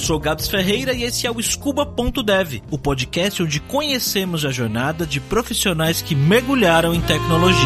[0.00, 5.20] sou Gabs Ferreira e esse é o Scuba.dev, o podcast onde conhecemos a jornada de
[5.20, 7.60] profissionais que mergulharam em tecnologia.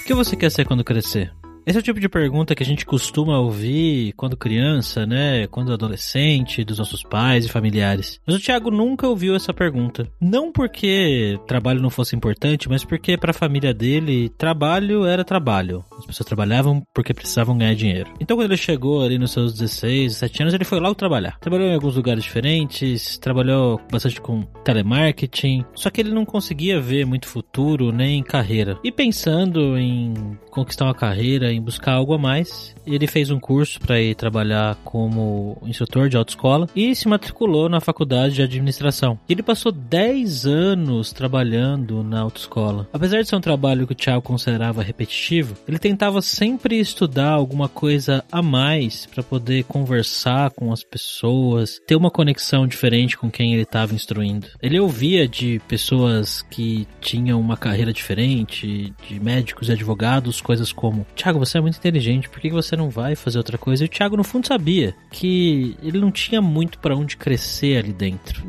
[0.00, 1.32] O que você quer ser quando crescer?
[1.64, 5.46] Esse é o tipo de pergunta que a gente costuma ouvir quando criança, né?
[5.46, 8.20] Quando adolescente, dos nossos pais e familiares.
[8.26, 10.08] Mas o Thiago nunca ouviu essa pergunta.
[10.20, 15.84] Não porque trabalho não fosse importante, mas porque para a família dele, trabalho era trabalho.
[16.02, 18.12] As pessoas trabalhavam porque precisavam ganhar dinheiro.
[18.20, 21.38] Então quando ele chegou ali nos seus 16, 17 anos, ele foi logo trabalhar.
[21.38, 27.06] Trabalhou em alguns lugares diferentes, trabalhou bastante com telemarketing, só que ele não conseguia ver
[27.06, 28.78] muito futuro nem carreira.
[28.82, 32.74] E pensando em conquistar uma carreira em buscar algo a mais.
[32.86, 37.80] Ele fez um curso para ir trabalhar como instrutor de autoescola e se matriculou na
[37.80, 39.18] faculdade de administração.
[39.28, 42.88] Ele passou 10 anos trabalhando na autoescola.
[42.92, 47.68] Apesar de ser um trabalho que o Thiago considerava repetitivo, ele tentava sempre estudar alguma
[47.68, 53.52] coisa a mais para poder conversar com as pessoas, ter uma conexão diferente com quem
[53.52, 54.46] ele estava instruindo.
[54.62, 61.06] Ele ouvia de pessoas que tinham uma carreira diferente, de médicos e advogados, coisas como:
[61.14, 63.84] Thiago, você é muito inteligente, por que você não vai fazer outra coisa?
[63.84, 67.92] E o Thiago, no fundo, sabia que ele não tinha muito para onde crescer ali
[67.92, 68.42] dentro.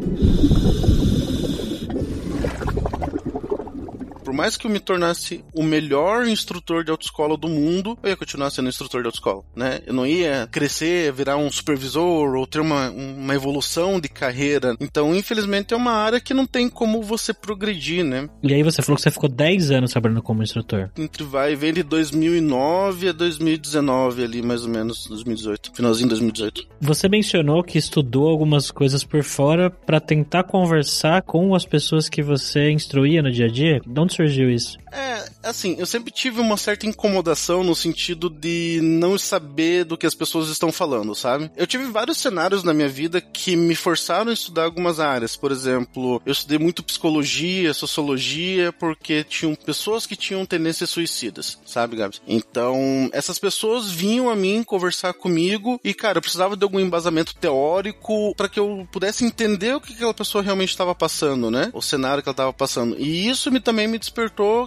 [4.33, 8.17] Por mais que eu me tornasse o melhor instrutor de autoescola do mundo, eu ia
[8.17, 9.79] continuar sendo instrutor de autoescola, né?
[9.85, 14.75] Eu não ia crescer, virar um supervisor ou ter uma, uma evolução de carreira.
[14.79, 18.27] Então, infelizmente, é uma área que não tem como você progredir, né?
[18.41, 20.89] E aí você falou que você ficou 10 anos trabalhando como instrutor.
[20.97, 25.73] Entre vai e vem de 2009 a 2019 ali, mais ou menos, 2018.
[25.75, 26.67] Finalzinho de 2018.
[26.81, 32.23] Você mencionou que estudou algumas coisas por fora para tentar conversar com as pessoas que
[32.23, 33.79] você instruía no dia a dia?
[33.85, 34.77] De onde surgiu isso?
[34.91, 40.05] É, assim, eu sempre tive uma certa incomodação no sentido de não saber do que
[40.05, 41.49] as pessoas estão falando, sabe?
[41.57, 45.35] Eu tive vários cenários na minha vida que me forçaram a estudar algumas áreas.
[45.35, 51.97] Por exemplo, eu estudei muito psicologia, sociologia, porque tinham pessoas que tinham tendências suicidas, sabe,
[51.97, 52.21] Gabs?
[52.27, 57.35] Então, essas pessoas vinham a mim conversar comigo e, cara, eu precisava de algum embasamento
[57.35, 61.71] teórico para que eu pudesse entender o que aquela pessoa realmente estava passando, né?
[61.73, 62.95] O cenário que ela estava passando.
[62.99, 63.97] E isso me, também me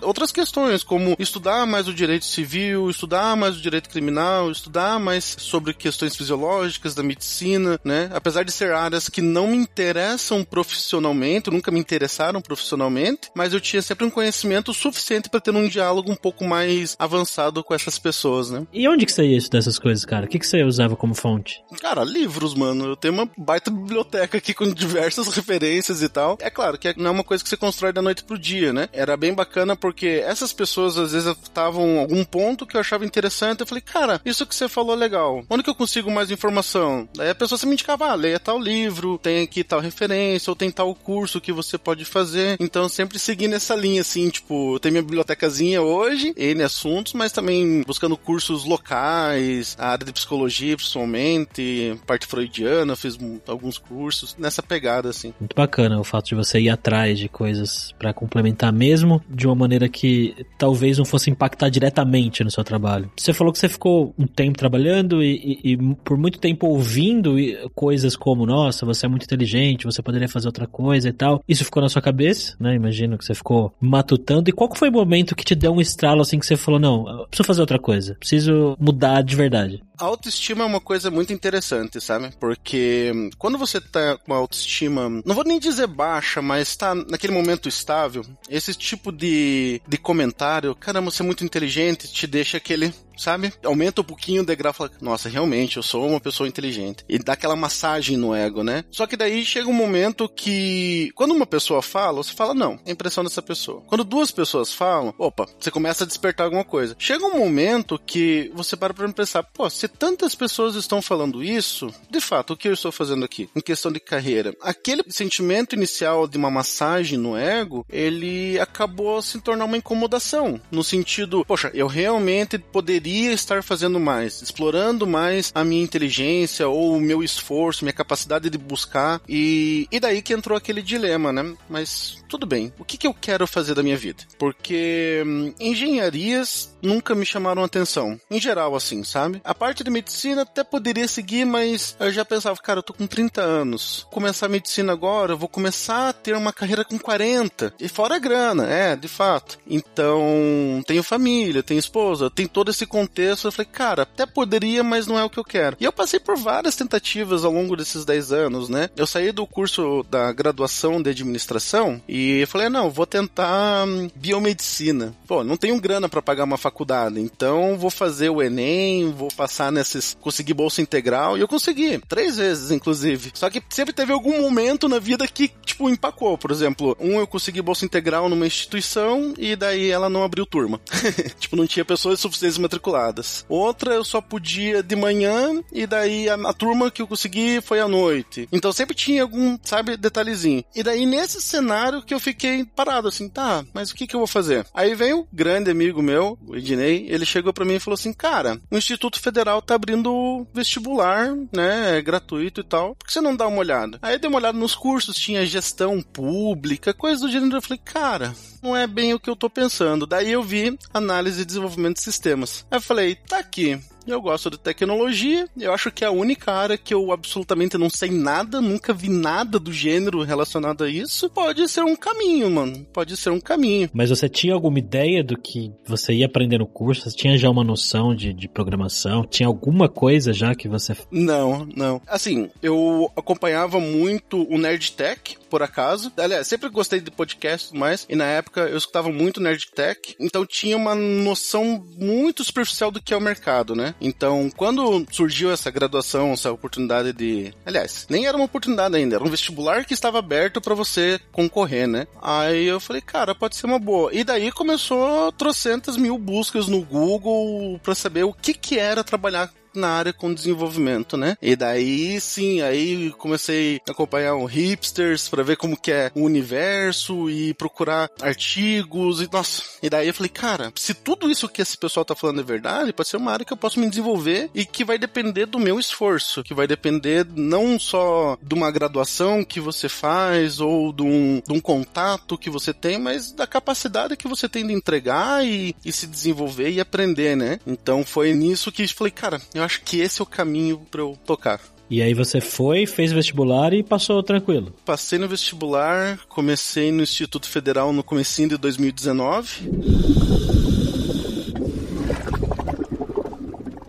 [0.03, 5.37] outras questões, como estudar mais o direito civil, estudar mais o direito criminal, estudar mais
[5.39, 8.11] sobre questões fisiológicas da medicina, né?
[8.13, 13.61] Apesar de ser áreas que não me interessam profissionalmente, nunca me interessaram profissionalmente, mas eu
[13.61, 17.99] tinha sempre um conhecimento suficiente para ter um diálogo um pouco mais avançado com essas
[17.99, 18.67] pessoas, né?
[18.73, 20.27] E onde que você ia estudar essas coisas, cara?
[20.27, 21.63] O que, que você usava como fonte?
[21.81, 22.87] Cara, livros, mano.
[22.87, 26.37] Eu tenho uma baita biblioteca aqui com diversas referências e tal.
[26.41, 28.89] É claro que não é uma coisa que você constrói da noite pro dia, né?
[28.93, 33.61] Era bem bacana porque essas pessoas às vezes estavam algum ponto que eu achava interessante.
[33.61, 35.45] Eu falei, cara, isso que você falou é legal.
[35.49, 37.09] Onde que eu consigo mais informação?
[37.15, 40.57] Daí a pessoa se me indicava, ah, leia tal livro, tem aqui tal referência, ou
[40.57, 42.57] tem tal curso que você pode fazer.
[42.61, 47.83] Então sempre seguindo essa linha, assim, tipo, tem minha bibliotecazinha hoje, N assuntos, mas também
[47.87, 55.09] buscando cursos locais, a área de psicologia, principalmente, parte freudiana, fiz alguns cursos nessa pegada,
[55.09, 55.33] assim.
[55.39, 59.55] Muito bacana o fato de você ir atrás de coisas para complementar mesmo de uma
[59.55, 63.11] maneira que talvez não fosse impactar diretamente no seu trabalho.
[63.17, 67.37] Você falou que você ficou um tempo trabalhando e, e, e por muito tempo ouvindo
[67.75, 71.43] coisas como, nossa, você é muito inteligente, você poderia fazer outra coisa e tal.
[71.49, 72.75] Isso ficou na sua cabeça, né?
[72.75, 74.49] Imagino que você ficou matutando.
[74.49, 77.27] E qual foi o momento que te deu um estralo assim que você falou, não,
[77.29, 79.83] preciso fazer outra coisa, preciso mudar de verdade?
[79.99, 82.31] Autoestima é uma coisa muito interessante, sabe?
[82.39, 87.33] Porque quando você tá com a autoestima, não vou nem dizer baixa, mas tá naquele
[87.33, 92.93] momento estável, esse tipo de, de comentário, caramba, você é muito inteligente, te deixa aquele
[93.17, 93.53] sabe?
[93.65, 97.05] Aumenta um pouquinho o degrau e fala, nossa, realmente, eu sou uma pessoa inteligente.
[97.09, 98.85] E dá aquela massagem no ego, né?
[98.91, 102.91] Só que daí chega um momento que, quando uma pessoa fala, você fala, não, é
[102.91, 103.83] impressão dessa pessoa.
[103.87, 106.97] Quando duas pessoas falam, opa, você começa a despertar alguma coisa.
[106.99, 111.93] Chega um momento que você para pra pensar, pô, se tantas pessoas estão falando isso,
[112.11, 113.49] de fato, o que eu estou fazendo aqui?
[113.55, 114.55] Em questão de carreira.
[114.61, 120.61] Aquele sentimento inicial de uma massagem no ego, ele acabou se tornar uma incomodação.
[120.71, 126.67] No sentido, poxa, eu realmente poderia poderia estar fazendo mais, explorando mais a minha inteligência
[126.67, 129.21] ou o meu esforço, minha capacidade de buscar.
[129.29, 131.55] E, e daí que entrou aquele dilema, né?
[131.71, 134.25] Mas tudo bem, o que, que eu quero fazer da minha vida?
[134.39, 138.21] Porque hum, engenharias nunca me chamaram atenção.
[138.29, 139.41] Em geral, assim, sabe?
[139.45, 143.07] A parte de medicina até poderia seguir, mas eu já pensava, cara, eu tô com
[143.07, 144.07] 30 anos.
[144.11, 147.75] Começar medicina agora, eu vou começar a ter uma carreira com 40.
[147.79, 149.59] E fora a grana, é, de fato.
[149.67, 153.47] Então, tenho família, tenho esposa, tem todo esse contexto.
[153.47, 155.77] Eu falei, cara, até poderia, mas não é o que eu quero.
[155.79, 158.89] E eu passei por várias tentativas ao longo desses 10 anos, né?
[158.97, 165.15] Eu saí do curso da graduação de administração e falei, não, vou tentar hum, biomedicina.
[165.27, 169.71] Pô, não tenho grana para pagar uma faculdade, então vou fazer o Enem, vou passar
[169.71, 170.17] nesses.
[170.21, 171.37] conseguir bolsa integral.
[171.37, 173.33] E eu consegui, três vezes, inclusive.
[173.35, 176.39] Só que sempre teve algum momento na vida que, tipo, empacou.
[176.39, 180.81] Por exemplo, um eu consegui bolsa integral numa instituição e daí ela não abriu turma.
[181.39, 183.45] tipo, não tinha pessoas suficientes matriculadas.
[183.49, 187.81] Outra eu só podia de manhã e daí a, a turma que eu consegui foi
[187.81, 188.49] à noite.
[188.51, 190.65] Então sempre tinha algum, sabe, detalhezinho.
[190.75, 194.21] E daí nesse cenário que eu fiquei parado assim, tá, mas o que que eu
[194.21, 194.67] vou fazer?
[194.73, 198.13] Aí veio um grande amigo meu, o Ednei, ele chegou para mim e falou assim,
[198.13, 203.21] cara, o Instituto Federal tá abrindo vestibular, né, é gratuito e tal, por que você
[203.21, 203.99] não dá uma olhada?
[204.01, 207.81] Aí eu dei uma olhada nos cursos, tinha gestão pública, coisa do gênero, eu falei,
[207.85, 208.35] cara,
[208.67, 210.07] não é bem o que eu tô pensando.
[210.07, 212.67] Daí eu vi análise e desenvolvimento de sistemas.
[212.71, 215.49] Aí eu falei, tá aqui, eu gosto de tecnologia.
[215.59, 219.09] Eu acho que é a única área que eu absolutamente não sei nada, nunca vi
[219.09, 221.29] nada do gênero relacionado a isso.
[221.29, 222.87] Pode ser um caminho, mano.
[222.93, 223.91] Pode ser um caminho.
[223.93, 227.11] Mas você tinha alguma ideia do que você ia aprender no curso?
[227.11, 229.27] Você tinha já uma noção de, de programação?
[229.27, 230.97] Tinha alguma coisa já que você.
[231.11, 232.01] Não, não.
[232.07, 236.13] Assim, eu acompanhava muito o Nerd Tech, por acaso.
[236.17, 238.07] Aliás, sempre gostei de podcast mais.
[238.09, 240.17] E na época eu escutava muito Nerd Tech.
[240.19, 243.95] Então tinha uma noção muito superficial do que é o mercado, né?
[244.01, 247.53] Então, quando surgiu essa graduação, essa oportunidade de.
[247.65, 251.87] Aliás, nem era uma oportunidade ainda, era um vestibular que estava aberto para você concorrer,
[251.87, 252.07] né?
[252.21, 254.13] Aí eu falei, cara, pode ser uma boa.
[254.15, 259.53] E daí começou trocentas mil buscas no Google para saber o que, que era trabalhar
[259.77, 261.37] na área com desenvolvimento, né?
[261.41, 266.23] E daí sim, aí comecei a acompanhar um hipsters para ver como que é o
[266.23, 269.63] universo e procurar artigos e nossa.
[269.83, 272.93] E daí eu falei, cara, se tudo isso que esse pessoal tá falando é verdade,
[272.93, 275.79] pode ser uma área que eu posso me desenvolver e que vai depender do meu
[275.79, 281.43] esforço, que vai depender não só de uma graduação que você faz ou de um,
[281.47, 285.75] de um contato que você tem, mas da capacidade que você tem de entregar e,
[285.85, 287.59] e se desenvolver e aprender, né?
[287.67, 291.03] Então foi nisso que eu falei, cara, eu acho que esse é o caminho para
[291.03, 291.61] eu tocar.
[291.89, 294.73] E aí você foi, fez vestibular e passou tranquilo?
[294.85, 299.71] Passei no vestibular, comecei no Instituto Federal no comecinho de 2019.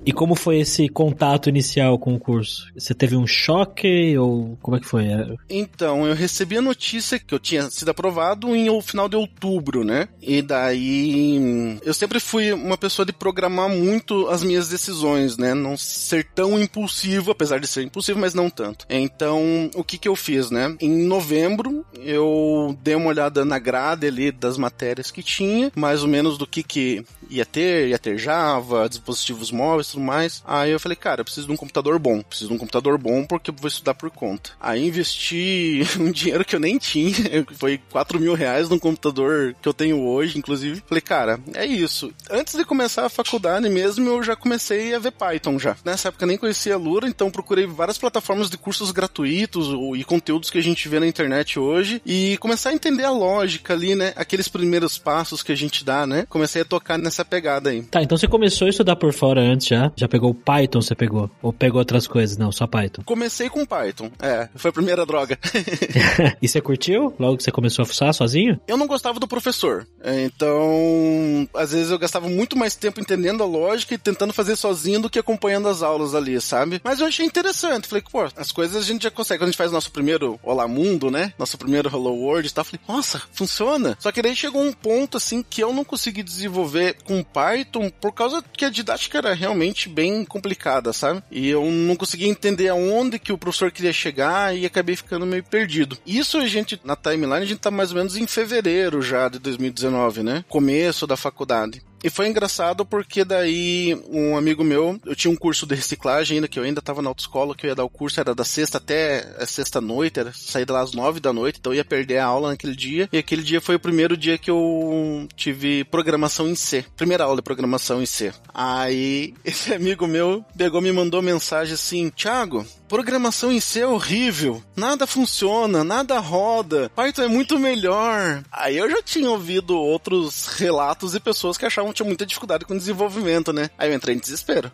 [0.06, 2.72] E como foi esse contato inicial com o curso?
[2.75, 5.06] Você teve um choque ou como é que foi?
[5.48, 9.84] Então, eu recebi a notícia que eu tinha sido aprovado em o final de outubro,
[9.84, 10.08] né?
[10.19, 15.54] E daí eu sempre fui uma pessoa de programar muito as minhas decisões, né?
[15.54, 18.88] Não ser tão impulsivo, apesar de ser impulsivo, mas não tanto.
[18.90, 20.75] Então, o que que eu fiz, né?
[20.81, 26.10] Em novembro, eu dei uma olhada na grade ali das matérias que tinha, mais ou
[26.10, 30.42] menos do que que ia ter, ia ter Java, dispositivos móveis, tudo mais.
[30.45, 32.21] Aí eu falei, cara, eu preciso de um computador bom.
[32.21, 34.51] Preciso de um computador bom porque eu vou estudar por conta.
[34.59, 39.68] Aí investi um dinheiro que eu nem tinha, foi 4 mil reais num computador que
[39.68, 40.81] eu tenho hoje, inclusive.
[40.88, 42.12] Falei, cara, é isso.
[42.31, 45.76] Antes de começar a faculdade mesmo, eu já comecei a ver Python já.
[45.83, 50.57] Nessa época nem conhecia Lura, então procurei várias plataformas de cursos gratuitos e conteúdos que
[50.57, 54.14] a gente vê na internet hoje e começar a entender a lógica ali, né?
[54.16, 56.26] Aqueles primeiros passos que a gente dá, né?
[56.30, 57.83] Comecei a tocar nessa pegada aí.
[57.83, 59.92] Tá, então você começou a estudar por fora antes já?
[59.97, 60.07] Já?
[60.07, 61.30] pegou Python, você pegou?
[61.42, 62.37] Ou pegou outras coisas?
[62.37, 63.04] Não, só Python.
[63.04, 64.47] Comecei com Python, é.
[64.56, 65.37] Foi a primeira droga.
[66.42, 67.13] e você curtiu?
[67.19, 68.59] Logo que você começou a fuçar sozinho?
[68.68, 69.87] Eu não gostava do professor.
[70.04, 75.01] Então, às vezes eu gastava muito mais tempo entendendo a lógica e tentando fazer sozinho
[75.01, 76.81] do que acompanhando as aulas ali, sabe?
[76.83, 77.87] Mas eu achei interessante.
[77.87, 79.39] Falei, pô, as coisas a gente já consegue.
[79.39, 81.33] Quando a gente faz nosso primeiro Olá Mundo, né?
[81.37, 83.97] Nosso primeiro Hello World e tal, falei, nossa, funciona.
[83.99, 88.11] Só que daí chegou um ponto, assim, que eu não consegui desenvolver com Python por
[88.11, 91.23] causa que a didática era realmente bem complicada, sabe?
[91.31, 95.44] E eu não conseguia entender aonde que o professor queria chegar e acabei ficando meio
[95.44, 95.97] perdido.
[96.06, 99.39] Isso a gente, na timeline, a gente tá mais ou menos em fevereiro já de
[99.39, 100.45] 2019, né?
[100.47, 101.81] Começo da faculdade.
[102.04, 106.47] E foi engraçado porque daí um amigo meu, eu tinha um curso de reciclagem ainda,
[106.47, 108.77] que eu ainda tava na autoescola, que eu ia dar o curso, era da sexta
[108.77, 112.19] até a sexta noite, era sair lá às nove da noite, então eu ia perder
[112.19, 113.09] a aula naquele dia.
[113.11, 116.85] E aquele dia foi o primeiro dia que eu tive programação em C.
[116.95, 118.31] Primeira aula de programação em C.
[118.54, 124.63] Aí esse amigo meu pegou me mandou mensagem assim: Thiago, programação em C é horrível,
[124.75, 128.44] nada funciona, nada roda, Python é muito melhor.
[128.51, 132.65] Aí eu já tinha ouvido outros relatos de pessoas que achavam que tinha muita dificuldade
[132.65, 133.69] com desenvolvimento, né?
[133.77, 134.71] Aí eu entrei em desespero,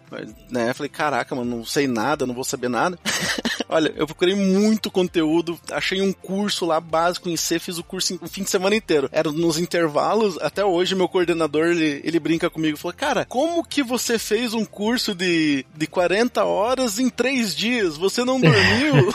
[0.50, 0.74] né?
[0.74, 2.98] Falei, caraca, mano, não sei nada, não vou saber nada.
[3.68, 8.20] Olha, eu procurei muito conteúdo, achei um curso lá básico em C, fiz o curso
[8.22, 9.10] o fim de semana inteiro.
[9.12, 13.82] Era nos intervalos, até hoje meu coordenador, ele, ele brinca comigo, falou, cara, como que
[13.82, 17.98] você fez um curso de, de 40 horas em 3 dias?
[18.04, 19.14] Você não dormiu?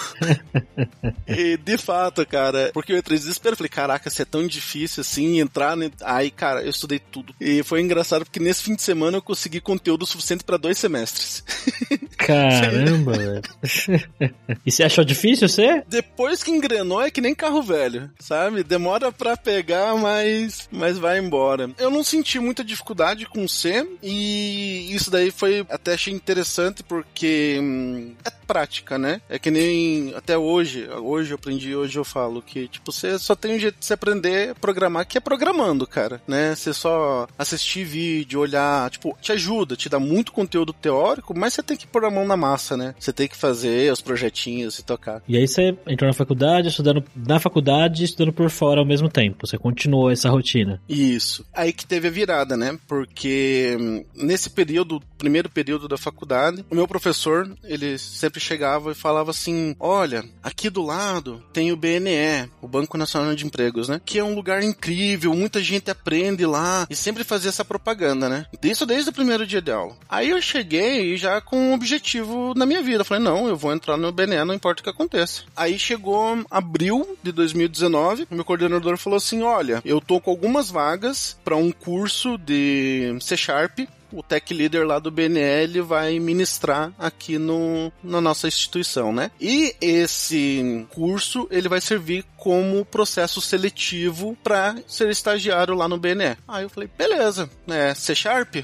[1.28, 5.02] e de fato, cara, porque eu entrei em desespero, falei, caraca, se é tão difícil
[5.02, 5.90] assim, entrar, né?
[6.02, 7.34] aí, cara, eu estudei tudo.
[7.38, 11.44] E foi engraçado porque nesse fim de semana eu consegui conteúdo suficiente para dois semestres.
[12.16, 13.42] Caramba, velho.
[14.64, 15.84] E você achou difícil ser?
[15.88, 18.62] Depois que engrenou é que nem carro velho, sabe?
[18.62, 21.70] Demora para pegar, mas, mas vai embora.
[21.78, 27.58] Eu não senti muita dificuldade com C e isso daí foi até achei interessante porque
[27.60, 29.20] hum, é prática, né?
[29.28, 33.36] É que nem até hoje, hoje eu aprendi, hoje eu falo que, tipo, você só
[33.36, 36.54] tem um jeito de se aprender a programar que é programando, cara, né?
[36.54, 41.62] Você só assistir vídeo, olhar, tipo, te ajuda, te dá muito conteúdo teórico, mas você
[41.62, 42.94] tem que pôr a mão na massa, né?
[42.98, 45.22] Você tem que fazer os projetinhos e tocar.
[45.28, 49.10] E aí você entrou na faculdade, estudando na faculdade e estudando por fora ao mesmo
[49.10, 49.46] tempo.
[49.46, 50.80] Você continuou essa rotina.
[50.88, 51.44] Isso.
[51.52, 52.78] Aí que teve a virada, né?
[52.88, 58.92] Porque hum, nesse período, primeiro período da faculdade, o meu professor, ele sempre sempre chegava
[58.92, 63.88] e falava assim: olha, aqui do lado tem o BNE, o Banco Nacional de Empregos,
[63.88, 64.00] né?
[64.04, 68.46] Que é um lugar incrível, muita gente aprende lá e sempre fazia essa propaganda, né?
[68.62, 69.96] Isso desde o primeiro dia de aula.
[70.08, 73.04] Aí eu cheguei já com um objetivo na minha vida.
[73.04, 75.42] falei, não, eu vou entrar no BNE, não importa o que aconteça.
[75.56, 80.70] Aí chegou abril de 2019, o meu coordenador falou assim: olha, eu tô com algumas
[80.70, 83.80] vagas para um curso de C Sharp
[84.12, 89.30] o tech leader lá do BNL vai ministrar aqui no, na nossa instituição, né?
[89.40, 96.36] E esse curso ele vai servir como processo seletivo para ser estagiário lá no BNE.
[96.46, 98.56] Aí eu falei, beleza, é C Sharp?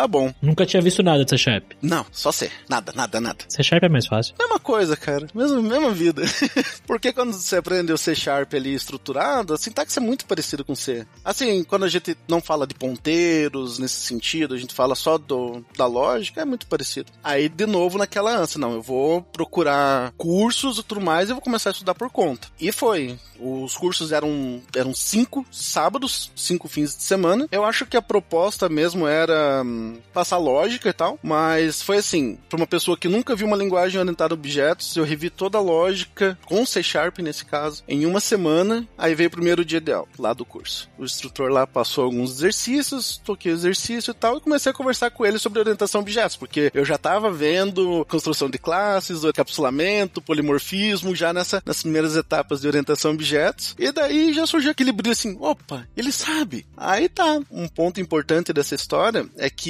[0.00, 0.32] Tá bom.
[0.40, 1.72] Nunca tinha visto nada de C Sharp.
[1.82, 2.50] Não, só C.
[2.68, 3.44] Nada, nada, nada.
[3.48, 4.34] C Sharp é mais fácil.
[4.38, 5.26] Mesma coisa, cara.
[5.34, 6.22] Mesma, mesma vida.
[6.86, 10.74] Porque quando você aprende o C Sharp ali estruturado, a sintaxe é muito parecido com
[10.74, 11.06] C.
[11.22, 15.62] Assim, quando a gente não fala de ponteiros nesse sentido, a gente fala só do,
[15.76, 17.12] da lógica, é muito parecido.
[17.22, 21.42] Aí, de novo, naquela ânsia, não, eu vou procurar cursos e tudo mais e vou
[21.42, 22.48] começar a estudar por conta.
[22.58, 23.18] E foi.
[23.38, 27.46] Os cursos eram, eram cinco sábados, cinco fins de semana.
[27.50, 32.38] Eu acho que a proposta mesmo era hum, passar lógica e tal, mas foi assim,
[32.48, 35.60] para uma pessoa que nunca viu uma linguagem orientada a objetos, eu revi toda a
[35.60, 40.08] lógica, com C Sharp nesse caso, em uma semana, aí veio o primeiro dia ideal,
[40.18, 40.88] lá do curso.
[40.98, 45.24] O instrutor lá passou alguns exercícios, toquei exercício e tal, e comecei a conversar com
[45.24, 51.14] ele sobre orientação a objetos, porque eu já estava vendo construção de classes, encapsulamento, polimorfismo,
[51.14, 53.74] já nessa, nas primeiras etapas de orientação a objetos.
[53.78, 56.66] E daí já surgiu aquele brilho assim: opa, ele sabe.
[56.76, 57.40] Aí tá.
[57.50, 59.69] Um ponto importante dessa história é que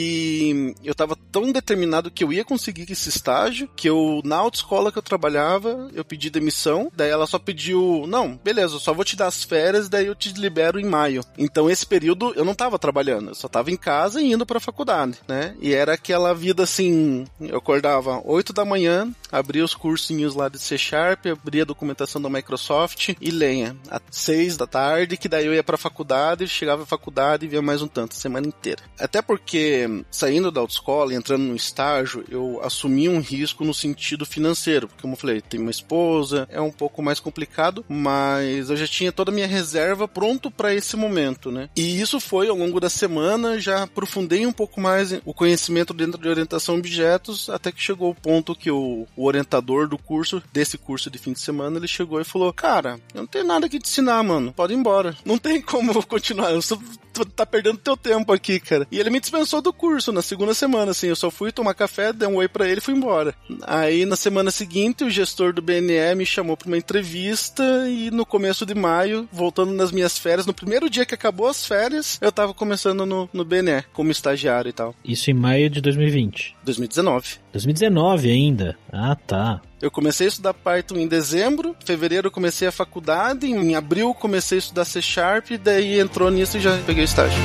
[0.85, 4.99] eu tava tão determinado que eu ia conseguir esse estágio que eu, na autoescola que
[4.99, 6.91] eu trabalhava, eu pedi demissão.
[6.95, 10.15] Daí ela só pediu: não, beleza, eu só vou te dar as férias, daí eu
[10.15, 11.23] te libero em maio.
[11.39, 14.61] Então esse período eu não tava trabalhando, eu só tava em casa e indo pra
[14.61, 15.55] faculdade, né?
[15.61, 20.59] E era aquela vida assim: eu acordava 8 da manhã, abria os cursinhos lá de
[20.59, 25.47] C Sharp, abria a documentação da Microsoft e lenha às seis da tarde, que daí
[25.47, 28.83] eu ia pra faculdade, chegava à faculdade e via mais um tanto, semana inteira.
[28.99, 34.25] Até porque, saindo da autoescola e entrando no estágio, eu assumi um risco no sentido
[34.25, 38.77] financeiro, porque como eu falei, tenho uma esposa, é um pouco mais complicado, mas eu
[38.77, 41.69] já tinha toda a minha reserva pronto para esse momento, né?
[41.77, 46.21] E isso foi ao longo da semana, já aprofundei um pouco mais o conhecimento dentro
[46.21, 50.43] de orientação a objetos, até que chegou o ponto que o, o orientador do curso,
[50.53, 53.45] desse curso de fim de semana, ele chegou e falou: Cara, eu não tenho tem
[53.47, 54.53] nada que te ensinar, mano.
[54.53, 55.17] Pode ir embora.
[55.25, 56.53] Não tem como eu continuar.
[56.53, 56.79] Eu só,
[57.35, 58.87] tá perdendo teu tempo aqui, cara.
[58.91, 61.07] E ele me dispensou do curso na segunda semana, assim.
[61.07, 63.35] Eu só fui tomar café, dei um oi pra ele e fui embora.
[63.63, 68.27] Aí na semana seguinte, o gestor do BNE me chamou pra uma entrevista e no
[68.27, 72.31] começo de maio, voltando nas minhas férias, no primeiro dia que acabou as férias, eu
[72.31, 74.95] tava começando no, no BNE, como estagiário e tal.
[75.03, 76.57] Isso em maio de 2020.
[76.63, 77.39] 2019.
[77.51, 78.77] 2019 ainda.
[78.93, 79.63] Ah, tá.
[79.81, 84.13] Eu comecei a estudar Python em dezembro, em fevereiro eu comecei a faculdade, em abril
[84.13, 87.41] comecei a estudar C Sharp, e daí entrou nisso e já peguei o estágio.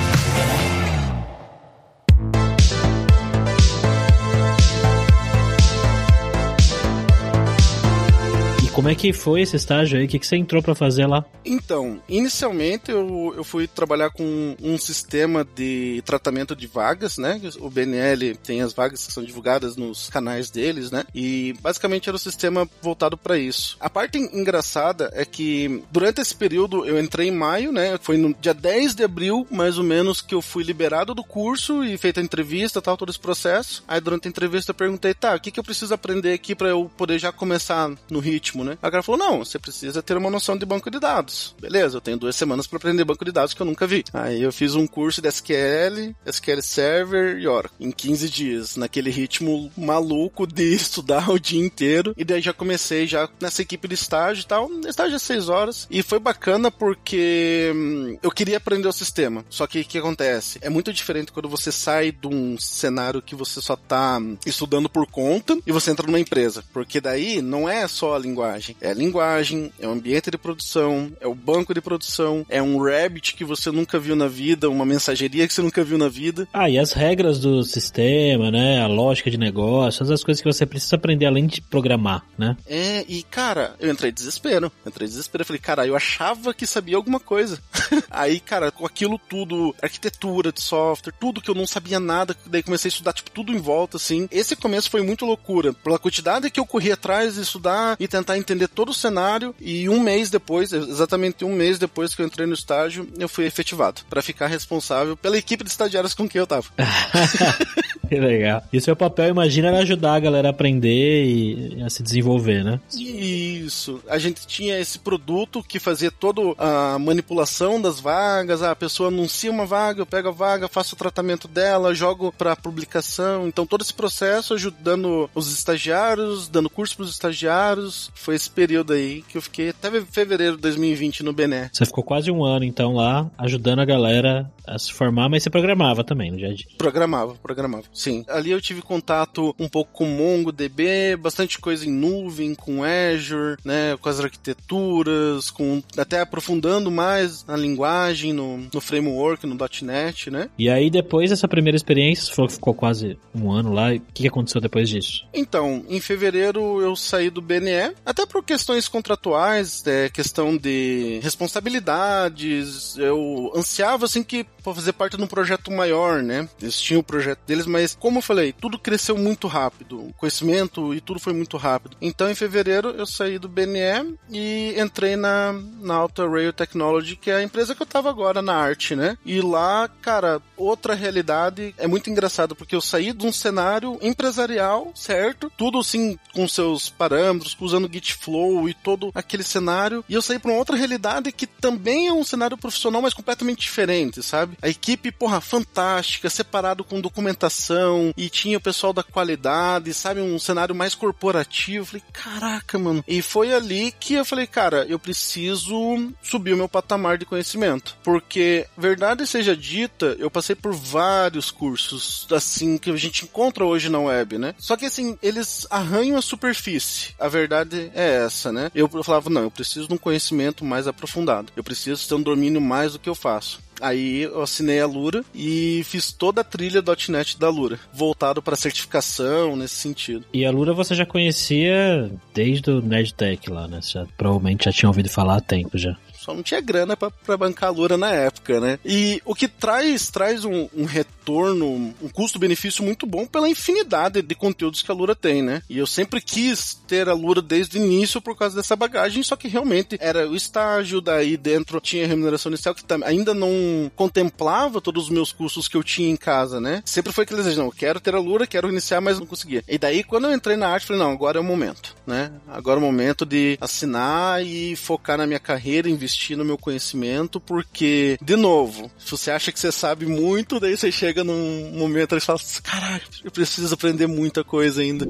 [8.76, 10.04] Como é que foi esse estágio aí?
[10.04, 11.24] O que, que você entrou para fazer lá?
[11.46, 17.40] Então, inicialmente eu, eu fui trabalhar com um sistema de tratamento de vagas, né?
[17.62, 21.06] O BNL tem as vagas que são divulgadas nos canais deles, né?
[21.16, 23.78] E basicamente era o um sistema voltado para isso.
[23.80, 27.98] A parte engraçada é que durante esse período eu entrei em maio, né?
[28.02, 31.82] Foi no dia 10 de abril, mais ou menos, que eu fui liberado do curso
[31.82, 33.86] e feita a entrevista, tal, todo esse processo.
[33.88, 36.68] Aí durante a entrevista eu perguntei, tá, o que, que eu preciso aprender aqui para
[36.68, 38.78] eu poder já começar no ritmo, né?
[38.82, 41.56] A cara falou, não, você precisa ter uma noção de banco de dados.
[41.60, 44.04] Beleza, eu tenho duas semanas para aprender banco de dados que eu nunca vi.
[44.14, 49.10] Aí eu fiz um curso de SQL, SQL Server e Oracle em 15 dias, naquele
[49.10, 52.14] ritmo maluco de estudar o dia inteiro.
[52.18, 54.70] E daí já comecei já nessa equipe de estágio e tal.
[54.88, 55.88] Estágio é 6 horas.
[55.90, 59.46] E foi bacana porque hum, eu queria aprender o sistema.
[59.50, 60.60] Só que o que acontece?
[60.62, 64.90] É muito diferente quando você sai de um cenário que você só tá hum, estudando
[64.90, 66.64] por conta e você entra numa empresa.
[66.74, 68.55] Porque daí não é só a linguagem.
[68.82, 72.82] É a linguagem, é o ambiente de produção, é o banco de produção, é um
[72.82, 76.48] Rabbit que você nunca viu na vida, uma mensageria que você nunca viu na vida.
[76.54, 78.82] Ah, e as regras do sistema, né?
[78.82, 82.56] A lógica de negócio, todas as coisas que você precisa aprender além de programar, né?
[82.66, 84.72] É, e cara, eu entrei em desespero.
[84.84, 85.42] Eu entrei em desespero.
[85.42, 87.60] Eu falei, cara, eu achava que sabia alguma coisa.
[88.10, 92.64] Aí, cara, com aquilo tudo, arquitetura de software, tudo que eu não sabia nada, daí
[92.64, 94.28] comecei a estudar, tipo, tudo em volta, assim.
[94.32, 95.74] Esse começo foi muito loucura.
[95.74, 99.54] Pela quantidade que eu corri atrás de estudar e tentar entender todo o cenário.
[99.60, 103.46] E um mês depois, exatamente um mês depois que eu entrei no estágio, eu fui
[103.46, 106.66] efetivado para ficar responsável pela equipe de estagiários com quem eu tava.
[108.10, 108.64] que legal.
[108.72, 112.64] E o seu papel, imagina, era ajudar a galera a aprender e a se desenvolver,
[112.64, 112.80] né?
[112.94, 114.02] Isso.
[114.08, 118.62] A gente tinha esse produto que fazia toda a manipulação das vagas.
[118.62, 122.56] A pessoa anuncia uma vaga, eu pego a vaga, faço o tratamento dela, jogo para
[122.56, 123.48] publicação.
[123.48, 128.12] Então todo esse processo ajudando os estagiários, dando curso para os estagiários.
[128.16, 131.70] Foi esse período aí que eu fiquei até fevereiro de 2020 no Bené.
[131.72, 135.50] Você ficou quase um ano então lá ajudando a galera a se formar, mas você
[135.50, 136.66] programava também no dia a dia.
[136.78, 137.84] Programava, programava.
[138.06, 138.24] Sim.
[138.28, 143.98] Ali eu tive contato um pouco com MongoDB, bastante coisa em nuvem, com Azure, né,
[144.00, 150.50] com as arquiteturas, com até aprofundando mais a linguagem no, no framework, no .NET, né?
[150.56, 154.00] E aí depois dessa primeira experiência, você falou que ficou quase um ano lá, o
[154.14, 155.26] que aconteceu depois disso?
[155.34, 162.96] Então, em fevereiro eu saí do BNE, até por questões contratuais, é, questão de responsabilidades,
[163.00, 166.50] eu ansiava assim que para fazer parte de um projeto maior, né?
[166.60, 170.94] Eles tinham o projeto deles, mas como eu falei, tudo cresceu muito rápido, o conhecimento
[170.94, 171.98] e tudo foi muito rápido.
[172.02, 177.30] Então, em fevereiro, eu saí do BNE e entrei na, na Alta Rail Technology, que
[177.30, 179.18] é a empresa que eu tava agora na arte, né?
[179.26, 184.92] E lá, cara, outra realidade é muito engraçado, porque eu saí de um cenário empresarial,
[184.96, 185.52] certo?
[185.58, 190.40] Tudo assim, com seus parâmetros, usando Git Flow e todo aquele cenário, e eu saí
[190.40, 194.58] para uma outra realidade que também é um cenário profissional, mas completamente diferente, sabe?
[194.62, 197.75] A equipe, porra, fantástica, separado com documentação,
[198.16, 200.22] e tinha o pessoal da qualidade, sabe?
[200.22, 201.84] Um cenário mais corporativo.
[201.84, 203.04] Eu falei, caraca, mano.
[203.08, 207.98] E foi ali que eu falei, cara, eu preciso subir o meu patamar de conhecimento.
[208.04, 213.90] Porque, verdade seja dita, eu passei por vários cursos, assim, que a gente encontra hoje
[213.90, 214.56] na web, né?
[214.58, 217.14] Só que, assim, eles arranham a superfície.
[217.20, 218.72] A verdade é essa, né?
[218.74, 221.52] Eu falava, não, eu preciso de um conhecimento mais aprofundado.
[221.56, 223.65] Eu preciso ter um domínio mais do que eu faço.
[223.82, 228.56] Aí eu assinei a Lura e fiz toda a trilha .NET da Lura, voltado para
[228.56, 230.26] certificação nesse sentido.
[230.34, 233.82] E a Lura você já conhecia desde o Nerdtech lá, né?
[233.82, 235.96] Você já, provavelmente já tinha ouvido falar há tempo já.
[236.26, 238.80] Só não tinha grana para bancar a Lura na época, né?
[238.84, 241.68] E o que traz traz um, um retorno,
[242.02, 245.62] um custo-benefício muito bom pela infinidade de conteúdos que a Lura tem, né?
[245.70, 249.36] E eu sempre quis ter a Lura desde o início por causa dessa bagagem, só
[249.36, 255.04] que realmente era o estágio, daí dentro tinha remuneração inicial que ainda não contemplava todos
[255.04, 256.82] os meus custos que eu tinha em casa, né?
[256.86, 259.64] Sempre foi aquele desejo, não, quero ter a Lura, quero iniciar, mas não conseguia.
[259.68, 262.32] E daí quando eu entrei na arte, falei, não, agora é o momento, né?
[262.48, 266.58] Agora é o momento de assinar e focar na minha carreira, investir investir no meu
[266.58, 271.72] conhecimento, porque, de novo, se você acha que você sabe muito, daí você chega num
[271.74, 275.06] momento e fala, caraca, eu preciso aprender muita coisa ainda.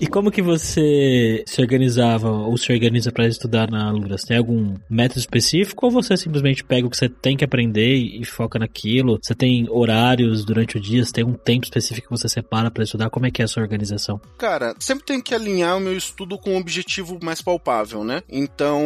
[0.00, 4.22] E como que você se organizava ou se organiza para estudar na Luras?
[4.22, 8.24] Tem algum método específico ou você simplesmente pega o que você tem que aprender e
[8.24, 9.18] foca naquilo?
[9.22, 11.04] Você tem horários durante o dia?
[11.04, 13.08] Você tem um tempo específico que você separa para estudar?
[13.08, 14.20] Como é que é a sua organização?
[14.36, 18.22] Cara, sempre tem que alinhar o meu estudo com um objetivo mais palpável, né?
[18.28, 18.82] Então,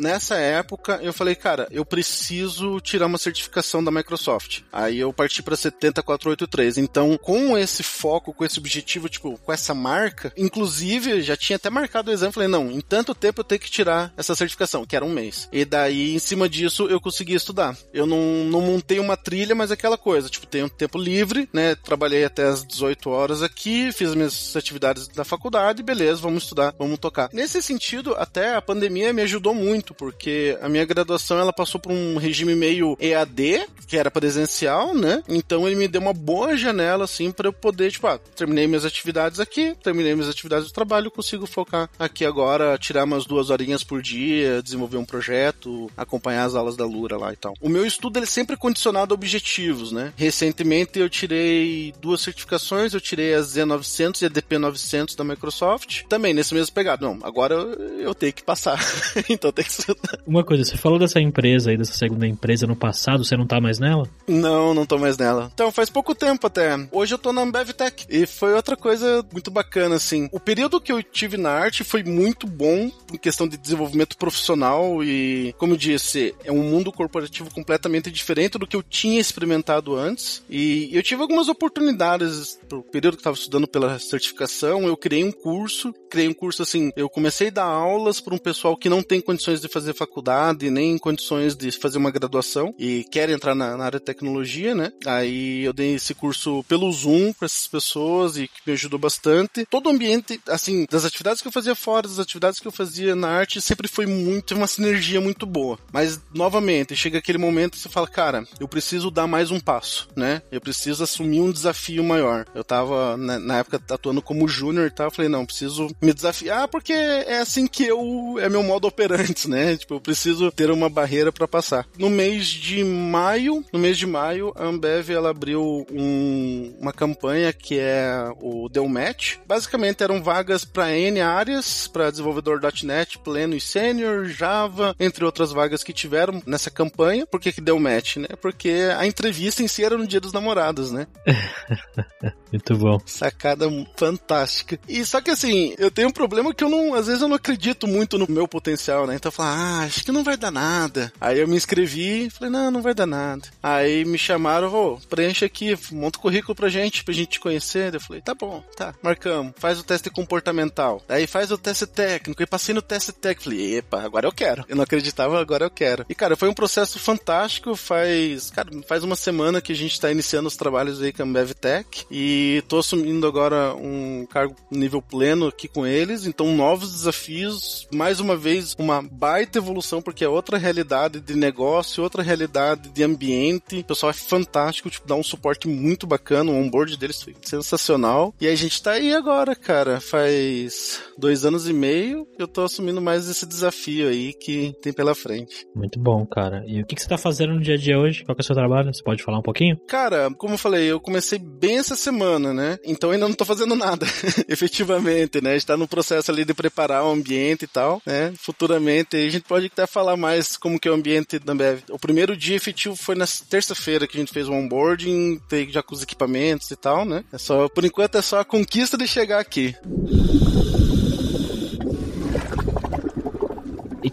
[0.00, 4.60] nessa época, eu falei, cara, eu preciso tirar uma certificação da Microsoft.
[4.72, 6.78] Aí eu parti para 70483.
[6.78, 11.68] Então, com esse foco, com esse objetivo, tipo, com essa marca, inclusive, já tinha até
[11.68, 14.94] marcado o exame, falei, não, em tanto tempo eu tenho que tirar essa certificação, que
[14.94, 15.48] era um mês.
[15.52, 17.76] E daí, em cima disso, eu consegui estudar.
[17.92, 21.74] Eu não, não montei uma trilha, mas aquela coisa, tipo, tenho tempo livre, né?
[21.74, 26.72] Trabalhei até as 18 horas aqui, fiz as minhas atividades da faculdade, beleza, vamos estudar,
[26.78, 27.28] vamos tocar.
[27.32, 31.90] Nesse sentido, até a pandemia me ajudou muito, porque a minha graduação ela passou por
[31.90, 35.20] um regime meio EAD, que era presencial, né?
[35.28, 38.84] Então ele me deu uma boa janela, assim, para eu poder, tipo, ah, terminei minhas
[38.84, 43.82] atividades aqui, terminei minhas atividades do trabalho, consigo focar aqui agora, tirar umas duas horinhas
[43.82, 47.54] por dia, desenvolver um projeto, acompanhar as aulas da Lura lá e tal.
[47.60, 50.12] O meu estudo ele é sempre condicionado a objetivos, né?
[50.16, 56.34] Recentemente eu tirei duas certificações, eu tirei a Z900 e a DP900 da Microsoft, também
[56.34, 57.06] nesse mesmo pegado.
[57.06, 58.78] Não, agora eu tenho que passar,
[59.28, 60.18] então tem que estudar.
[60.26, 63.60] Uma coisa, você falou dessa empresa aí, dessa segunda empresa no passado, você não tá
[63.60, 64.08] mais nela?
[64.26, 65.50] Não, não tô mais nela.
[65.54, 66.74] Então faz pouco tempo até.
[66.90, 70.23] Hoje eu tô na Ambev Tech e foi outra coisa muito bacana, assim.
[70.32, 75.02] O período que eu tive na arte foi muito bom em questão de desenvolvimento profissional
[75.02, 79.94] e, como eu disse, é um mundo corporativo completamente diferente do que eu tinha experimentado
[79.96, 80.42] antes.
[80.48, 85.24] E eu tive algumas oportunidades pro período que eu tava estudando pela certificação, eu criei
[85.24, 88.88] um curso, criei um curso assim, eu comecei a dar aulas para um pessoal que
[88.88, 93.54] não tem condições de fazer faculdade, nem condições de fazer uma graduação e quer entrar
[93.54, 94.92] na, na área de tecnologia, né?
[95.06, 99.66] Aí eu dei esse curso pelo Zoom para essas pessoas e que me ajudou bastante.
[99.68, 100.13] Todo o ambiente,
[100.48, 103.88] assim, das atividades que eu fazia fora, das atividades que eu fazia na arte, sempre
[103.88, 105.78] foi muito, uma sinergia muito boa.
[105.92, 110.08] Mas, novamente, chega aquele momento que você fala, cara, eu preciso dar mais um passo,
[110.16, 110.42] né?
[110.50, 112.46] Eu preciso assumir um desafio maior.
[112.54, 116.68] Eu tava, na, na época, atuando como júnior e tal, falei, não, preciso me desafiar
[116.68, 119.76] porque é assim que eu, é meu modo operante, né?
[119.76, 121.86] Tipo, eu preciso ter uma barreira para passar.
[121.98, 127.52] No mês de maio, no mês de maio, a Ambev, ela abriu um, uma campanha
[127.52, 129.36] que é o Deu Match.
[129.46, 135.52] Basicamente, eram vagas para N áreas, para desenvolvedor .NET, pleno e sênior, Java, entre outras
[135.52, 137.26] vagas que tiveram nessa campanha.
[137.26, 138.28] Por que que deu match, né?
[138.40, 141.06] Porque a entrevista em si era no dia dos namorados, né?
[142.52, 143.00] Muito bom.
[143.04, 144.78] Sacada fantástica.
[144.88, 147.36] E só que assim, eu tenho um problema que eu não, às vezes eu não
[147.36, 149.16] acredito muito no meu potencial, né?
[149.16, 151.12] Então eu falo, ah, acho que não vai dar nada.
[151.20, 153.42] Aí eu me inscrevi, falei, não, não vai dar nada.
[153.62, 157.94] Aí me chamaram, ô, preenche aqui, monta o currículo pra gente, pra gente te conhecer.
[157.94, 159.52] Eu falei, tá bom, tá, marcamos.
[159.56, 161.02] Faz o teste comportamental.
[161.08, 162.42] Aí faz o teste técnico.
[162.42, 163.44] E passei no teste técnico.
[163.44, 164.64] Falei, epa, agora eu quero.
[164.68, 166.04] Eu não acreditava, agora eu quero.
[166.08, 167.76] E cara, foi um processo fantástico.
[167.76, 171.26] Faz, cara, faz uma semana que a gente tá iniciando os trabalhos aí com a
[171.26, 172.06] BevTech.
[172.10, 176.26] E tô assumindo agora um cargo nível pleno aqui com eles.
[176.26, 177.86] Então, novos desafios.
[177.92, 183.02] Mais uma vez, uma baita evolução, porque é outra realidade de negócio, outra realidade de
[183.02, 183.80] ambiente.
[183.80, 186.50] O pessoal é fantástico, tipo, dá um suporte muito bacana.
[186.50, 188.34] O onboard deles foi sensacional.
[188.40, 189.83] E a gente tá aí agora, cara.
[190.00, 195.14] Faz dois anos e meio eu tô assumindo mais esse desafio aí que tem pela
[195.14, 195.66] frente.
[195.74, 196.64] Muito bom, cara.
[196.66, 198.24] E o que, que você tá fazendo no dia a dia hoje?
[198.24, 198.92] Qual que é o seu trabalho?
[198.92, 199.78] Você pode falar um pouquinho?
[199.86, 202.78] Cara, como eu falei, eu comecei bem essa semana, né?
[202.84, 204.06] Então ainda não tô fazendo nada,
[204.48, 205.50] efetivamente, né?
[205.50, 208.32] A gente tá no processo ali de preparar o ambiente e tal, né?
[208.38, 211.82] Futuramente a gente pode até falar mais como que é o ambiente da Ambev.
[211.90, 215.94] O primeiro dia efetivo foi na terça-feira que a gente fez o onboarding, já com
[215.94, 217.24] os equipamentos e tal, né?
[217.32, 219.73] É só, por enquanto é só a conquista de chegar aqui.
[219.82, 220.53] E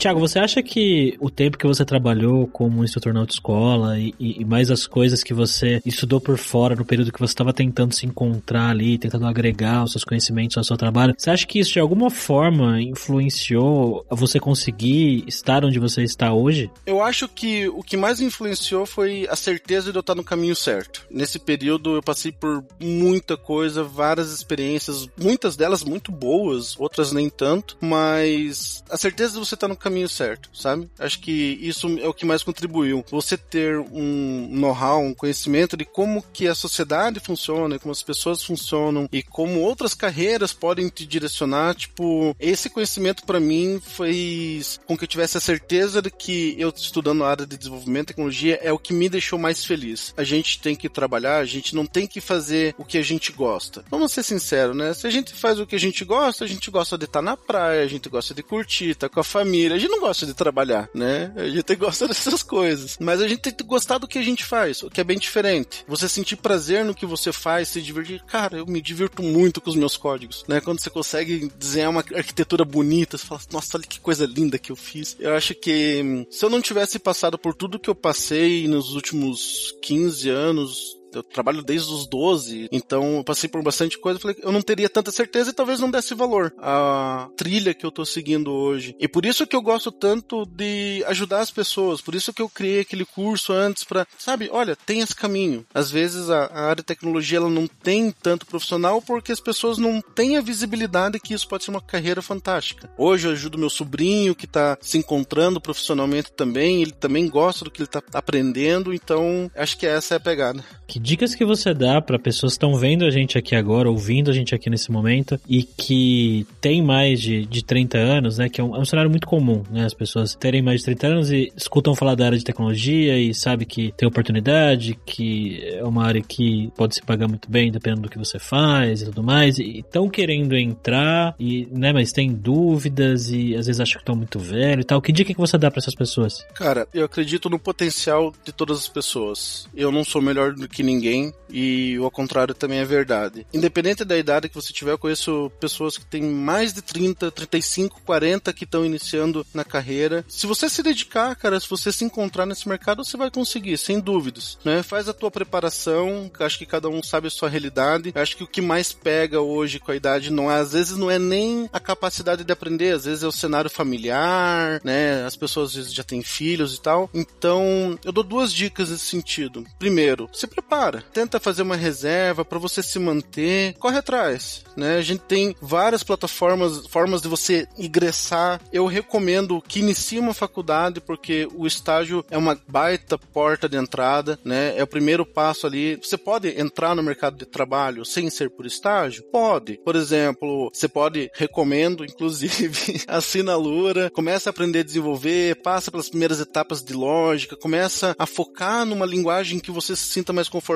[0.02, 4.42] Thiago, você acha que o tempo que você trabalhou como instrutor na autoescola e, e,
[4.42, 7.94] e mais as coisas que você estudou por fora no período que você estava tentando
[7.94, 11.74] se encontrar ali, tentando agregar os seus conhecimentos ao seu trabalho, você acha que isso
[11.74, 16.72] de alguma forma influenciou a você conseguir estar onde você está hoje?
[16.84, 20.56] Eu acho que o que mais influenciou foi a certeza de eu estar no caminho
[20.56, 21.06] certo.
[21.12, 27.30] Nesse período eu passei por muita coisa, várias experiências, muitas delas muito boas, outras nem
[27.30, 30.90] tanto, mas a certeza de você estar no caminho caminho certo, sabe?
[30.98, 33.04] Acho que isso é o que mais contribuiu.
[33.12, 38.42] Você ter um know-how, um conhecimento de como que a sociedade funciona, como as pessoas
[38.42, 44.98] funcionam e como outras carreiras podem te direcionar, tipo, esse conhecimento para mim fez com
[44.98, 48.60] que eu tivesse a certeza de que eu estudando a área de desenvolvimento e tecnologia
[48.62, 50.14] é o que me deixou mais feliz.
[50.16, 53.32] A gente tem que trabalhar, a gente não tem que fazer o que a gente
[53.34, 53.84] gosta.
[53.90, 54.94] Vamos ser sinceros, né?
[54.94, 57.36] Se a gente faz o que a gente gosta, a gente gosta de estar na
[57.36, 60.34] praia, a gente gosta de curtir, estar tá com a família, gente não gosta de
[60.34, 61.32] trabalhar, né?
[61.36, 62.98] A gente gosta dessas coisas.
[63.00, 65.18] Mas a gente tem que gostar do que a gente faz, o que é bem
[65.18, 65.84] diferente.
[65.88, 68.24] Você sentir prazer no que você faz, se divertir.
[68.26, 70.62] Cara, eu me divirto muito com os meus códigos, né?
[70.62, 74.72] Quando você consegue desenhar uma arquitetura bonita, você fala, nossa, olha que coisa linda que
[74.72, 75.16] eu fiz.
[75.20, 78.94] Eu acho que hum, se eu não tivesse passado por tudo que eu passei nos
[78.94, 84.20] últimos 15 anos, eu trabalho desde os 12, então passei por bastante coisa.
[84.20, 87.92] Falei, eu não teria tanta certeza e talvez não desse valor à trilha que eu
[87.92, 88.96] tô seguindo hoje.
[89.00, 92.50] E por isso que eu gosto tanto de ajudar as pessoas, por isso que eu
[92.50, 95.66] criei aquele curso antes para, sabe, olha, tem esse caminho.
[95.74, 99.78] Às vezes a, a, área de tecnologia ela não tem tanto profissional porque as pessoas
[99.78, 102.90] não têm a visibilidade que isso pode ser uma carreira fantástica.
[102.98, 107.72] Hoje eu ajudo meu sobrinho que tá se encontrando profissionalmente também, ele também gosta do
[107.72, 110.64] que ele tá aprendendo, então acho que essa é a pegada.
[110.88, 114.30] Que dicas que você dá para pessoas que estão vendo a gente aqui agora, ouvindo
[114.30, 118.50] a gente aqui nesse momento e que tem mais de, de 30 anos, né?
[118.50, 119.86] Que é um, é um cenário muito comum, né?
[119.86, 123.34] As pessoas terem mais de 30 anos e escutam falar da área de tecnologia e
[123.34, 128.04] sabe que tem oportunidade, que é uma área que pode se pagar muito bem dependendo
[128.04, 131.92] do que você faz e tudo mais, e estão querendo entrar, e, né?
[131.92, 135.02] Mas tem dúvidas e às vezes acham que estão muito velho e tal.
[135.02, 136.46] Que dica que você dá para essas pessoas?
[136.54, 139.68] Cara, eu acredito no potencial de todas as pessoas.
[139.76, 143.46] Eu não sou melhor do que ninguém e o contrário também é verdade.
[143.54, 148.02] Independente da idade que você tiver, eu conheço pessoas que têm mais de 30, 35,
[148.02, 150.26] 40 que estão iniciando na carreira.
[150.28, 154.00] Se você se dedicar, cara, se você se encontrar nesse mercado, você vai conseguir, sem
[154.00, 154.82] dúvidas, né?
[154.82, 158.12] Faz a tua preparação, acho que cada um sabe a sua realidade.
[158.16, 161.12] Acho que o que mais pega hoje com a idade não é, às vezes não
[161.12, 165.26] é nem a capacidade de aprender, às vezes é o cenário familiar, né?
[165.26, 167.10] As pessoas às vezes já têm filhos e tal.
[167.14, 169.66] Então, eu dou duas dicas nesse sentido.
[169.78, 171.04] Primeiro, se prepara para.
[171.14, 173.76] Tenta fazer uma reserva para você se manter.
[173.76, 174.98] Corre atrás, né?
[174.98, 178.60] A gente tem várias plataformas, formas de você ingressar.
[178.74, 184.40] Eu recomendo que inicie uma faculdade porque o estágio é uma baita porta de entrada,
[184.44, 184.76] né?
[184.76, 185.98] É o primeiro passo ali.
[185.98, 189.24] Você pode entrar no mercado de trabalho sem ser por estágio?
[189.32, 189.80] Pode.
[189.86, 195.92] Por exemplo, você pode, recomendo, inclusive, assina a Lura, começa a aprender a desenvolver, passa
[195.92, 200.50] pelas primeiras etapas de lógica, começa a focar numa linguagem que você se sinta mais
[200.50, 200.71] confortável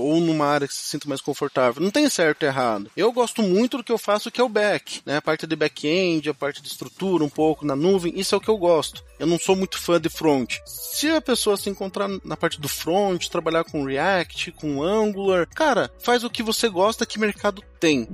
[0.00, 1.82] ou numa área que se sinta mais confortável.
[1.82, 2.90] Não tem certo e errado.
[2.96, 5.16] Eu gosto muito do que eu faço, que é o back, né?
[5.16, 8.40] A parte de back-end, a parte de estrutura, um pouco na nuvem, isso é o
[8.40, 9.04] que eu gosto.
[9.18, 10.56] Eu não sou muito fã de front.
[10.64, 15.90] Se a pessoa se encontrar na parte do front, trabalhar com React, com Angular, cara,
[15.98, 18.08] faz o que você gosta que mercado tem.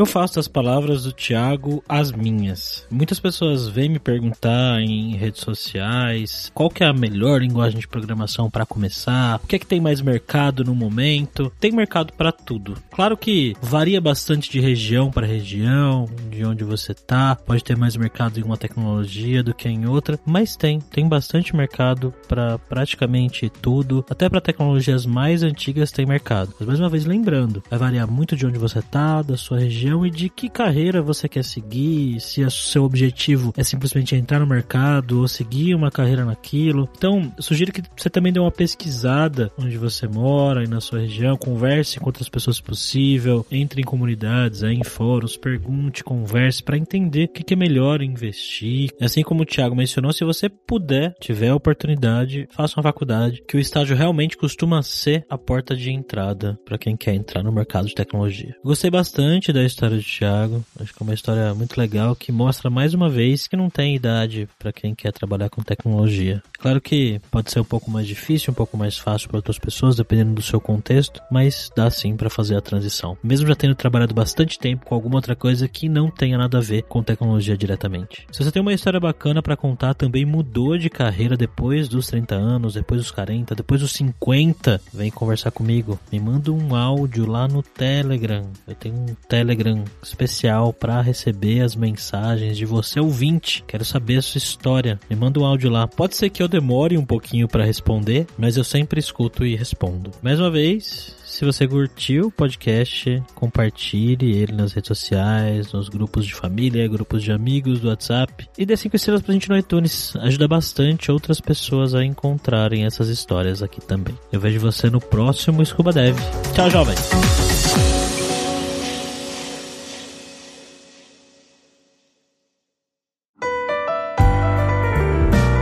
[0.00, 2.86] Eu faço das palavras do Thiago as minhas.
[2.90, 7.86] Muitas pessoas vêm me perguntar em redes sociais qual que é a melhor linguagem de
[7.86, 11.52] programação para começar, o que é que tem mais mercado no momento.
[11.60, 12.78] Tem mercado para tudo.
[12.90, 17.36] Claro que varia bastante de região para região, de onde você tá.
[17.36, 21.54] Pode ter mais mercado em uma tecnologia do que em outra, mas tem, tem bastante
[21.54, 24.02] mercado para praticamente tudo.
[24.08, 26.54] Até para tecnologias mais antigas tem mercado.
[26.58, 29.89] Mas mais uma vez lembrando, vai variar muito de onde você tá, da sua região
[30.06, 34.46] e de que carreira você quer seguir, se o seu objetivo é simplesmente entrar no
[34.46, 36.88] mercado ou seguir uma carreira naquilo.
[36.96, 41.36] Então, sugiro que você também dê uma pesquisada onde você mora e na sua região,
[41.36, 47.28] converse com outras pessoas possível, entre em comunidades, em fóruns, pergunte, converse para entender o
[47.28, 48.90] que é melhor investir.
[49.00, 53.56] Assim como o Thiago mencionou, se você puder, tiver a oportunidade, faça uma faculdade, que
[53.56, 57.86] o estágio realmente costuma ser a porta de entrada para quem quer entrar no mercado
[57.86, 58.54] de tecnologia.
[58.64, 60.64] Gostei bastante da história de Thiago.
[60.78, 63.94] Acho que é uma história muito legal que mostra mais uma vez que não tem
[63.94, 66.42] idade para quem quer trabalhar com tecnologia.
[66.60, 69.96] Claro que pode ser um pouco mais difícil, um pouco mais fácil para outras pessoas,
[69.96, 73.16] dependendo do seu contexto, mas dá sim para fazer a transição.
[73.22, 76.60] Mesmo já tendo trabalhado bastante tempo com alguma outra coisa que não tenha nada a
[76.60, 78.26] ver com tecnologia diretamente.
[78.30, 82.34] Se você tem uma história bacana para contar, também mudou de carreira depois dos 30
[82.34, 85.98] anos, depois dos 40, depois dos 50, vem conversar comigo.
[86.12, 88.44] Me manda um áudio lá no Telegram.
[88.68, 93.64] Eu tenho um Telegram especial para receber as mensagens de você ouvinte.
[93.66, 95.00] Quero saber a sua história.
[95.08, 95.88] Me manda um áudio lá.
[95.88, 100.10] Pode ser que eu demore um pouquinho para responder, mas eu sempre escuto e respondo.
[100.20, 106.26] Mais uma vez, se você curtiu o podcast, compartilhe ele nas redes sociais, nos grupos
[106.26, 108.48] de família, grupos de amigos do WhatsApp.
[108.58, 110.14] E dê 5 estrelas pra gente no iTunes.
[110.16, 114.14] Ajuda bastante outras pessoas a encontrarem essas histórias aqui também.
[114.32, 116.16] Eu vejo você no próximo Scuba Dev.
[116.52, 118.09] Tchau, jovens!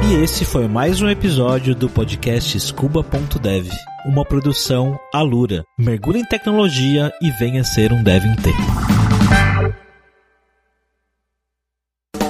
[0.08, 3.68] E esse foi mais um episódio do podcast Scuba.dev,
[4.06, 5.62] uma produção Alura.
[5.78, 8.56] Mergulhe em tecnologia e venha ser um dev tempo.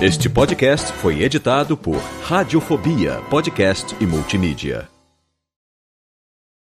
[0.02, 4.88] Este podcast foi editado por Radiofobia, podcast e multimídia.